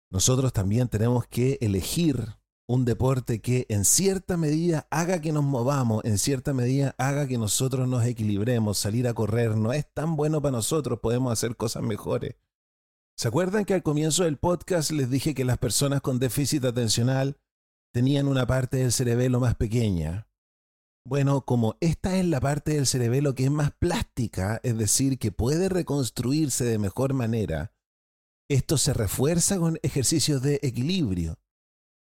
[0.09, 2.37] Nosotros también tenemos que elegir
[2.68, 7.37] un deporte que en cierta medida haga que nos movamos, en cierta medida haga que
[7.37, 11.83] nosotros nos equilibremos, salir a correr, no es tan bueno para nosotros, podemos hacer cosas
[11.83, 12.37] mejores.
[13.16, 17.40] ¿Se acuerdan que al comienzo del podcast les dije que las personas con déficit atencional
[17.92, 20.29] tenían una parte del cerebelo más pequeña?
[21.05, 25.33] Bueno, como esta es la parte del cerebelo que es más plástica, es decir, que
[25.33, 27.72] puede reconstruirse de mejor manera,
[28.50, 31.38] esto se refuerza con ejercicios de equilibrio.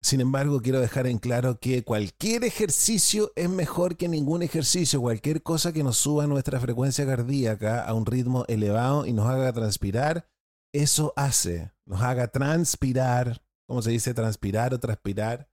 [0.02, 5.00] Sin embargo, quiero dejar en claro que cualquier ejercicio es mejor que ningún ejercicio.
[5.00, 9.52] Cualquier cosa que nos suba nuestra frecuencia cardíaca a un ritmo elevado y nos haga
[9.52, 10.28] transpirar,
[10.72, 14.14] eso hace, nos haga transpirar, ¿cómo se dice?
[14.14, 15.48] Transpirar o transpirar.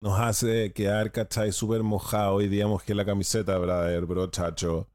[0.00, 1.52] Nos hace quedar, ¿cachai?
[1.52, 4.88] Súper mojado y digamos que la camiseta, brother, bro, chacho.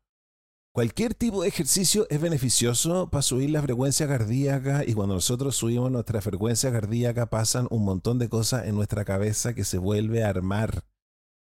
[0.74, 5.92] Cualquier tipo de ejercicio es beneficioso para subir la frecuencia cardíaca y cuando nosotros subimos
[5.92, 10.30] nuestra frecuencia cardíaca pasan un montón de cosas en nuestra cabeza que se vuelve a
[10.30, 10.84] armar.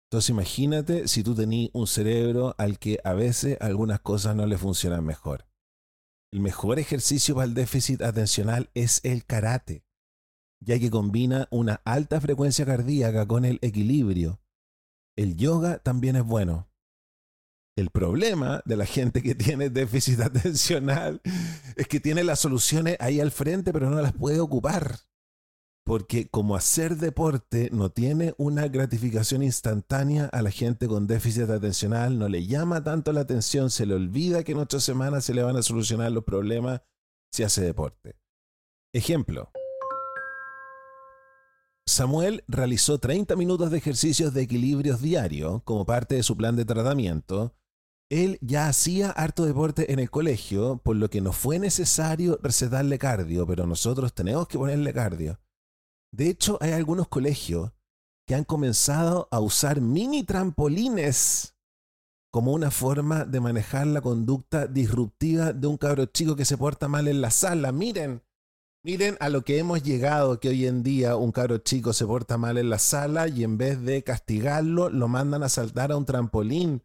[0.08, 4.58] Entonces imagínate si tú tenías un cerebro al que a veces algunas cosas no le
[4.58, 5.46] funcionan mejor.
[6.32, 9.84] El mejor ejercicio para el déficit atencional es el karate,
[10.60, 14.40] ya que combina una alta frecuencia cardíaca con el equilibrio.
[15.18, 16.70] El yoga también es bueno,
[17.80, 21.22] el problema de la gente que tiene déficit atencional
[21.76, 25.00] es que tiene las soluciones ahí al frente, pero no las puede ocupar.
[25.86, 32.20] Porque como hacer deporte no tiene una gratificación instantánea a la gente con déficit atencional,
[32.20, 35.42] no le llama tanto la atención, se le olvida que en ocho semanas se le
[35.42, 36.82] van a solucionar los problemas
[37.32, 38.18] si hace deporte.
[38.94, 39.52] Ejemplo.
[41.90, 46.66] Samuel realizó 30 minutos de ejercicios de equilibrios diario como parte de su plan de
[46.66, 47.54] tratamiento
[48.10, 52.98] él ya hacía harto deporte en el colegio, por lo que no fue necesario recetarle
[52.98, 55.40] cardio, pero nosotros tenemos que ponerle cardio.
[56.12, 57.72] De hecho, hay algunos colegios
[58.28, 61.56] que han comenzado a usar mini trampolines
[62.32, 66.88] como una forma de manejar la conducta disruptiva de un cabro chico que se porta
[66.88, 67.72] mal en la sala.
[67.72, 68.24] Miren,
[68.84, 72.38] miren a lo que hemos llegado, que hoy en día un cabro chico se porta
[72.38, 76.06] mal en la sala y en vez de castigarlo, lo mandan a saltar a un
[76.06, 76.84] trampolín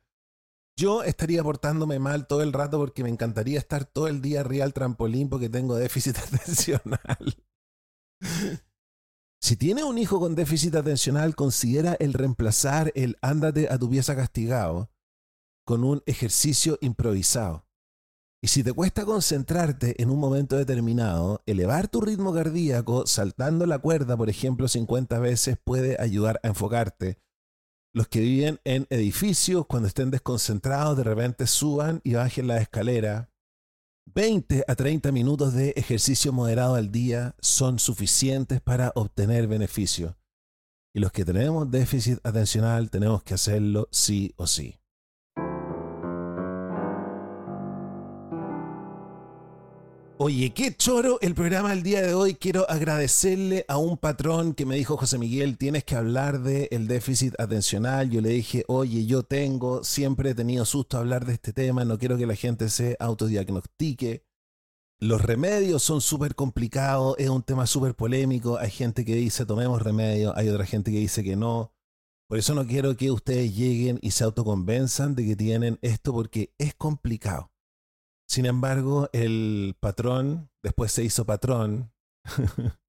[0.77, 4.65] yo estaría portándome mal todo el rato porque me encantaría estar todo el día arriba
[4.65, 7.37] al trampolín porque tengo déficit atencional.
[9.41, 14.17] Si tienes un hijo con déficit atencional, considera el reemplazar el ándate a tu pieza
[14.17, 14.91] castigado
[15.65, 17.64] con un ejercicio improvisado.
[18.45, 23.79] Y si te cuesta concentrarte en un momento determinado, elevar tu ritmo cardíaco saltando la
[23.79, 27.17] cuerda, por ejemplo, 50 veces puede ayudar a enfocarte
[27.95, 33.31] los que viven en edificios, cuando estén desconcentrados, de repente suban y bajen la escalera.
[34.15, 40.19] 20 a 30 minutos de ejercicio moderado al día son suficientes para obtener beneficio.
[40.95, 44.84] Y los que tenemos déficit atencional tenemos que hacerlo sí o sí.
[50.27, 52.33] Oye, qué choro el programa del día de hoy.
[52.33, 56.89] Quiero agradecerle a un patrón que me dijo, José Miguel, tienes que hablar del el
[56.89, 58.09] déficit atencional.
[58.09, 61.99] Yo le dije, oye, yo tengo, siempre he tenido susto hablar de este tema, no
[61.99, 64.25] quiero que la gente se autodiagnostique.
[64.99, 68.57] Los remedios son súper complicados, es un tema súper polémico.
[68.57, 71.75] Hay gente que dice tomemos remedios, hay otra gente que dice que no.
[72.31, 76.55] Por eso no quiero que ustedes lleguen y se autoconvenzan de que tienen esto porque
[76.57, 77.51] es complicado.
[78.35, 81.93] Sin embargo, el patrón, después se hizo patrón,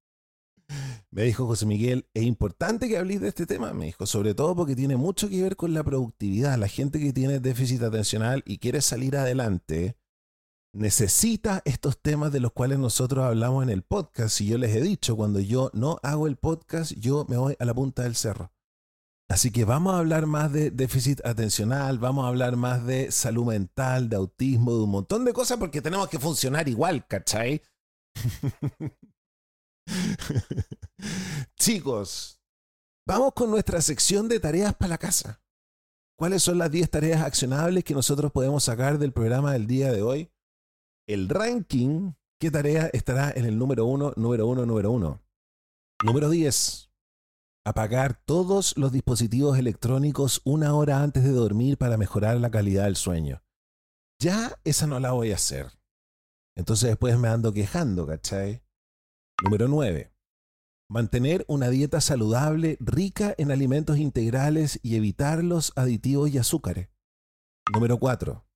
[1.12, 4.56] me dijo José Miguel, es importante que hables de este tema, me dijo, sobre todo
[4.56, 6.58] porque tiene mucho que ver con la productividad.
[6.58, 9.96] La gente que tiene déficit atencional y quiere salir adelante,
[10.72, 14.40] necesita estos temas de los cuales nosotros hablamos en el podcast.
[14.40, 17.64] Y yo les he dicho, cuando yo no hago el podcast, yo me voy a
[17.64, 18.50] la punta del cerro.
[19.28, 23.46] Así que vamos a hablar más de déficit atencional, vamos a hablar más de salud
[23.46, 27.60] mental, de autismo, de un montón de cosas porque tenemos que funcionar igual, ¿cachai?
[31.58, 32.40] Chicos,
[33.06, 35.42] vamos con nuestra sección de tareas para la casa.
[36.16, 40.02] ¿Cuáles son las 10 tareas accionables que nosotros podemos sacar del programa del día de
[40.02, 40.30] hoy?
[41.08, 45.20] El ranking, ¿qué tarea estará en el número 1, número 1, número 1?
[46.04, 46.85] Número 10
[47.66, 52.94] apagar todos los dispositivos electrónicos una hora antes de dormir para mejorar la calidad del
[52.94, 53.42] sueño.
[54.22, 55.72] Ya esa no la voy a hacer.
[56.56, 58.62] Entonces después me ando quejando, ¿cachai?
[59.42, 60.12] Número 9.
[60.88, 66.88] Mantener una dieta saludable rica en alimentos integrales y evitar los aditivos y azúcares.
[67.74, 68.46] Número 4.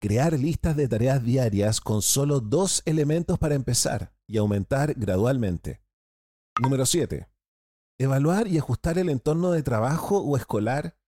[0.00, 5.82] Crear listas de tareas diarias con solo dos elementos para empezar y aumentar gradualmente.
[6.62, 7.26] Número 7
[7.98, 10.98] Evaluar y ajustar el entorno de trabajo o escolar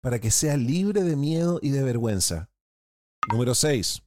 [0.00, 2.50] para que sea libre de miedo y de vergüenza.
[3.32, 4.04] Número 6.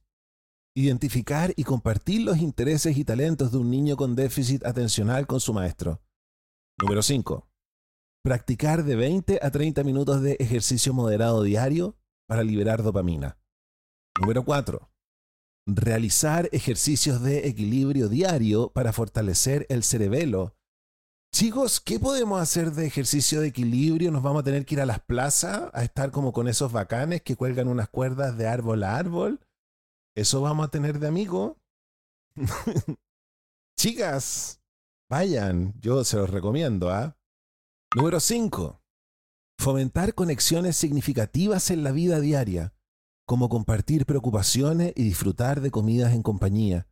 [0.74, 5.52] Identificar y compartir los intereses y talentos de un niño con déficit atencional con su
[5.52, 6.00] maestro.
[6.80, 7.46] Número 5.
[8.22, 13.38] Practicar de 20 a 30 minutos de ejercicio moderado diario para liberar dopamina.
[14.18, 14.90] Número 4.
[15.66, 20.56] Realizar ejercicios de equilibrio diario para fortalecer el cerebelo
[21.32, 24.10] Chicos, ¿qué podemos hacer de ejercicio de equilibrio?
[24.10, 27.22] ¿Nos vamos a tener que ir a las plazas a estar como con esos bacanes
[27.22, 29.40] que cuelgan unas cuerdas de árbol a árbol?
[30.16, 31.56] ¿Eso vamos a tener de amigo?
[33.78, 34.60] Chicas,
[35.08, 37.16] vayan, yo se los recomiendo, ¿ah?
[37.94, 38.82] Número 5.
[39.58, 42.74] Fomentar conexiones significativas en la vida diaria,
[43.24, 46.88] como compartir preocupaciones y disfrutar de comidas en compañía.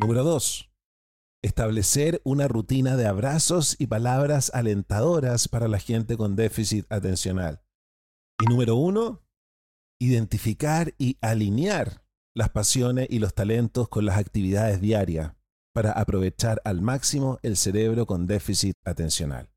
[0.00, 0.71] Número 2
[1.42, 7.62] establecer una rutina de abrazos y palabras alentadoras para la gente con déficit atencional.
[8.40, 9.22] Y número uno,
[10.00, 15.34] identificar y alinear las pasiones y los talentos con las actividades diarias
[15.74, 19.51] para aprovechar al máximo el cerebro con déficit atencional.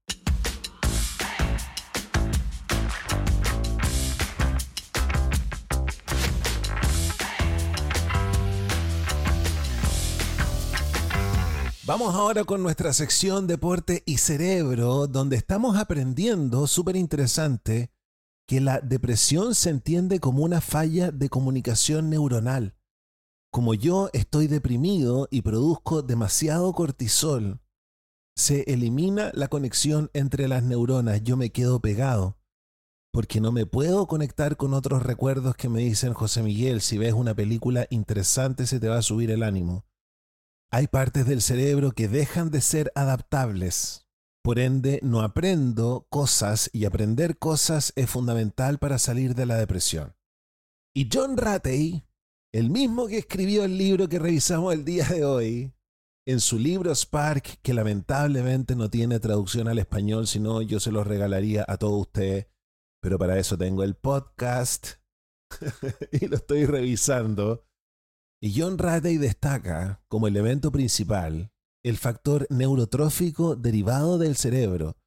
[11.88, 17.92] Vamos ahora con nuestra sección Deporte y Cerebro, donde estamos aprendiendo, súper interesante,
[18.48, 22.76] que la depresión se entiende como una falla de comunicación neuronal.
[23.52, 27.62] Como yo estoy deprimido y produzco demasiado cortisol,
[28.36, 32.40] se elimina la conexión entre las neuronas, yo me quedo pegado,
[33.12, 37.14] porque no me puedo conectar con otros recuerdos que me dicen, José Miguel, si ves
[37.14, 39.86] una película interesante se te va a subir el ánimo.
[40.72, 44.08] Hay partes del cerebro que dejan de ser adaptables.
[44.44, 50.16] Por ende, no aprendo cosas y aprender cosas es fundamental para salir de la depresión.
[50.94, 52.06] Y John Ratey,
[52.54, 55.74] el mismo que escribió el libro que revisamos el día de hoy,
[56.28, 61.04] en su libro Spark, que lamentablemente no tiene traducción al español, sino yo se lo
[61.04, 62.48] regalaría a todos ustedes,
[63.02, 64.94] pero para eso tengo el podcast
[66.12, 67.66] y lo estoy revisando.
[68.46, 71.52] Y John Ratey destaca como elemento principal
[71.84, 74.98] el factor neurotrófico derivado del cerebro,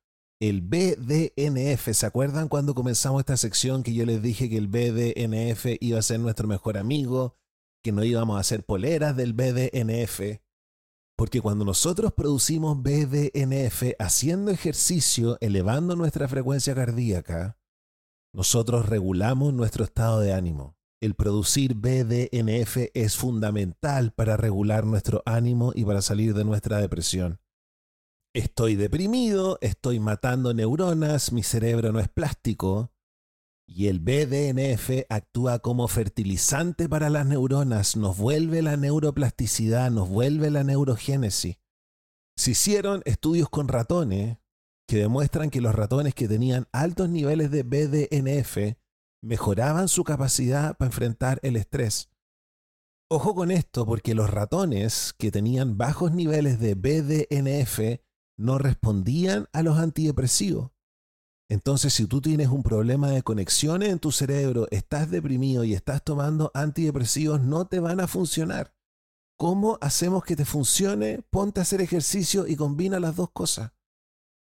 [0.41, 1.89] el BDNF.
[1.93, 6.03] ¿Se acuerdan cuando comenzamos esta sección que yo les dije que el BDNF iba a
[6.03, 7.36] ser nuestro mejor amigo,
[7.84, 10.41] que no íbamos a hacer poleras del BDNF?
[11.16, 17.57] Porque cuando nosotros producimos BDNF haciendo ejercicio, elevando nuestra frecuencia cardíaca,
[18.34, 20.78] nosotros regulamos nuestro estado de ánimo.
[21.01, 27.39] El producir BDNF es fundamental para regular nuestro ánimo y para salir de nuestra depresión.
[28.35, 32.93] Estoy deprimido, estoy matando neuronas, mi cerebro no es plástico.
[33.65, 40.51] Y el BDNF actúa como fertilizante para las neuronas, nos vuelve la neuroplasticidad, nos vuelve
[40.51, 41.59] la neurogénesis.
[42.37, 44.39] Se hicieron estudios con ratones
[44.89, 48.79] que demuestran que los ratones que tenían altos niveles de BDNF
[49.23, 52.11] mejoraban su capacidad para enfrentar el estrés.
[53.11, 58.03] Ojo con esto, porque los ratones que tenían bajos niveles de BDNF
[58.39, 60.71] no respondían a los antidepresivos.
[61.51, 66.05] Entonces, si tú tienes un problema de conexiones en tu cerebro, estás deprimido y estás
[66.05, 68.75] tomando antidepresivos, no te van a funcionar.
[69.39, 71.23] ¿Cómo hacemos que te funcione?
[71.31, 73.73] Ponte a hacer ejercicio y combina las dos cosas.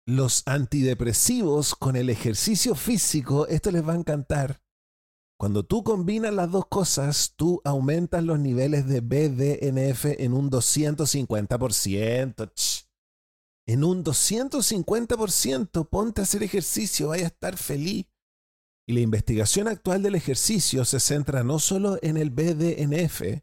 [0.06, 4.63] Los antidepresivos con el ejercicio físico, esto les va a encantar.
[5.38, 12.84] Cuando tú combinas las dos cosas, tú aumentas los niveles de BDNF en un 250%
[13.66, 18.06] en un 250%, ponte a hacer ejercicio, vaya a estar feliz.
[18.86, 23.42] Y la investigación actual del ejercicio se centra no solo en el BDNF,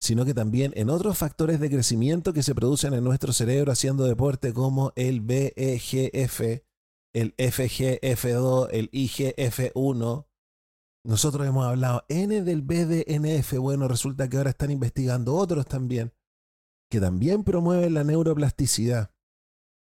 [0.00, 4.04] sino que también en otros factores de crecimiento que se producen en nuestro cerebro haciendo
[4.04, 6.40] deporte como el BEGF,
[7.14, 10.26] el FGF2, el IGF1.
[11.04, 16.12] Nosotros hemos hablado N del BDNF, bueno, resulta que ahora están investigando otros también,
[16.90, 19.14] que también promueven la neuroplasticidad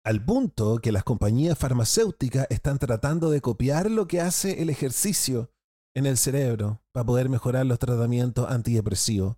[0.05, 5.53] al punto que las compañías farmacéuticas están tratando de copiar lo que hace el ejercicio
[5.95, 9.37] en el cerebro para poder mejorar los tratamientos antidepresivos.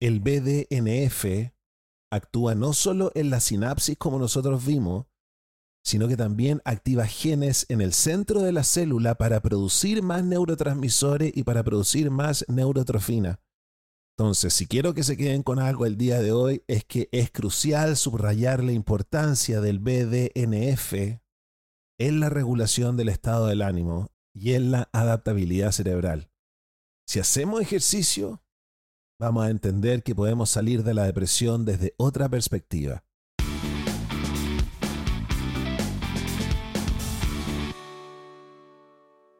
[0.00, 1.52] El BDNF
[2.10, 5.06] actúa no solo en la sinapsis como nosotros vimos,
[5.84, 11.30] sino que también activa genes en el centro de la célula para producir más neurotransmisores
[11.36, 13.40] y para producir más neurotrofina.
[14.16, 17.30] Entonces, si quiero que se queden con algo el día de hoy, es que es
[17.30, 21.20] crucial subrayar la importancia del BDNF
[21.98, 26.30] en la regulación del estado del ánimo y en la adaptabilidad cerebral.
[27.06, 28.42] Si hacemos ejercicio,
[29.20, 33.04] vamos a entender que podemos salir de la depresión desde otra perspectiva.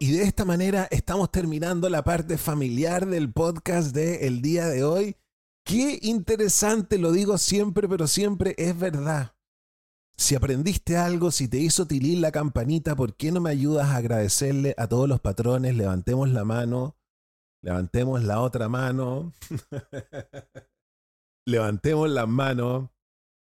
[0.01, 4.83] Y de esta manera estamos terminando la parte familiar del podcast de el día de
[4.83, 5.17] hoy.
[5.65, 9.35] Qué interesante, lo digo siempre, pero siempre es verdad.
[10.17, 13.97] Si aprendiste algo, si te hizo tilir la campanita, ¿por qué no me ayudas a
[13.97, 15.77] agradecerle a todos los patrones?
[15.77, 16.97] Levantemos la mano,
[17.63, 19.33] levantemos la otra mano,
[21.47, 22.93] levantemos la mano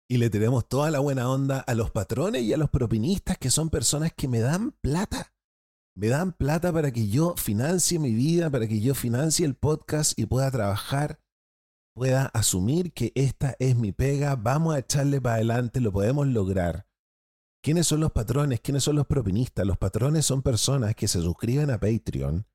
[0.07, 3.49] y le tenemos toda la buena onda a los patrones y a los propinistas que
[3.49, 5.34] son personas que me dan plata
[5.95, 10.17] me dan plata para que yo financie mi vida, para que yo financie el podcast
[10.19, 11.19] y pueda trabajar,
[11.95, 16.85] pueda asumir que esta es mi pega, vamos a echarle para adelante, lo podemos lograr.
[17.63, 18.59] ¿Quiénes son los patrones?
[18.59, 19.65] ¿Quiénes son los propinistas?
[19.65, 22.45] Los patrones son personas que se suscriben a Patreon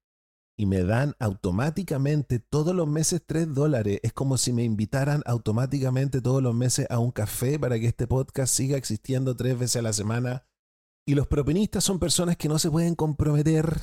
[0.57, 3.99] y me dan automáticamente todos los meses 3 dólares.
[4.03, 8.07] Es como si me invitaran automáticamente todos los meses a un café para que este
[8.07, 10.45] podcast siga existiendo tres veces a la semana
[11.11, 13.80] y los propinistas son personas que no se pueden comprometer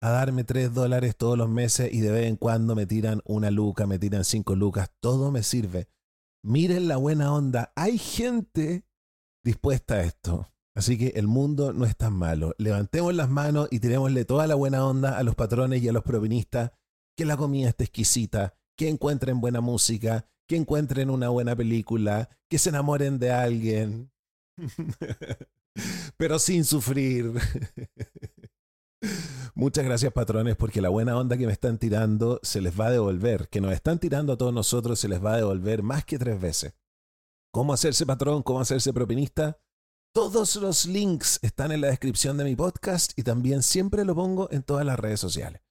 [0.00, 3.50] a darme 3 dólares todos los meses y de vez en cuando me tiran una
[3.50, 5.88] luca, me tiran 5 lucas, todo me sirve.
[6.44, 8.84] Miren la buena onda, hay gente
[9.44, 10.46] dispuesta a esto.
[10.76, 12.54] Así que el mundo no es tan malo.
[12.56, 16.04] Levantemos las manos y tirémosle toda la buena onda a los patrones y a los
[16.04, 16.70] propinistas.
[17.16, 22.58] Que la comida esté exquisita, que encuentren buena música, que encuentren una buena película, que
[22.58, 24.12] se enamoren de alguien.
[26.16, 27.32] pero sin sufrir.
[29.54, 32.90] Muchas gracias patrones porque la buena onda que me están tirando se les va a
[32.90, 36.18] devolver, que nos están tirando a todos nosotros se les va a devolver más que
[36.18, 36.74] tres veces.
[37.52, 38.42] ¿Cómo hacerse patrón?
[38.42, 39.58] ¿Cómo hacerse propinista?
[40.14, 44.48] Todos los links están en la descripción de mi podcast y también siempre lo pongo
[44.50, 45.62] en todas las redes sociales.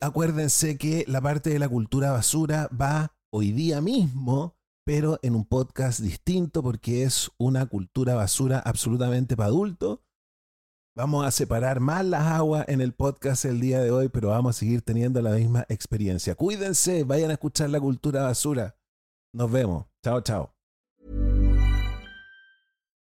[0.00, 5.44] Acuérdense que la parte de la cultura basura va hoy día mismo pero en un
[5.44, 10.00] podcast distinto porque es una cultura basura absolutamente para adultos.
[10.94, 14.56] Vamos a separar más las aguas en el podcast el día de hoy, pero vamos
[14.56, 16.34] a seguir teniendo la misma experiencia.
[16.34, 18.76] Cuídense, vayan a escuchar la cultura basura.
[19.34, 19.86] Nos vemos.
[20.04, 20.61] Chao, chao.